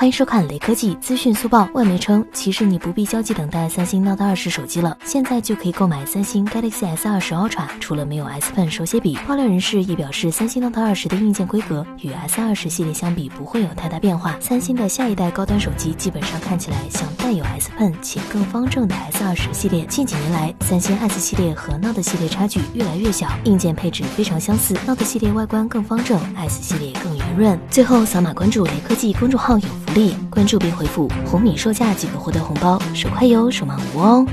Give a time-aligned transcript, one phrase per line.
[0.00, 1.68] 欢迎收看雷科技资讯速报。
[1.74, 7.66] 外媒称，其实你不必焦急等待三星 Note 20手机了，现在就可以购买三星 Galaxy S 20 Ultra。
[7.80, 14.34] 除了没有 S Pen 手写笔，爆料人士也表示，三星 Note 20的硬件规格与 S 20系列相比不会有太大变化。
[14.40, 19.84] 三星的下一代高端手机基本上看起来像带有 S Pen 且更方正的 S 20系列。
[19.84, 27.60] 近几年来，三星 S 系列和 Note 系列差距越来越小，硬件配置非常相似，Note 系列外观更方正，S 系列更圆润。
[27.68, 34.24] 最后扫码关注雷科技公众号有福利，关注并回复“红米售价”即可获得红包，手快有，手慢无哦。